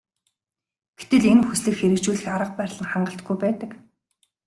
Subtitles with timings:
[0.99, 3.71] Гэтэл энэ хүслийг хэрэгжүүлэх арга барил нь хангалтгүй байдаг.